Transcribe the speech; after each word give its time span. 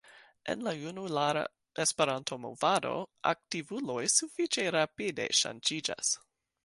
En 0.51 0.61
la 0.67 0.71
junulara 0.77 1.43
Esperanto-movado 1.83 2.95
aktivuloj 3.33 4.01
sufiĉe 4.17 4.67
rapide 4.77 5.29
ŝanĝiĝas. 5.43 6.15